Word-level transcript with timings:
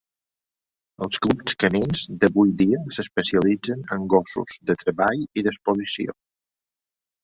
Els 1.05 1.19
clubs 1.25 1.57
canins 1.65 2.07
d'avui 2.25 2.55
dia 2.63 2.81
s'especialitzen 2.97 3.87
en 3.99 4.11
gossos 4.17 4.61
de 4.73 4.81
treball 4.85 5.25
i 5.31 5.49
d'exposició. 5.49 6.23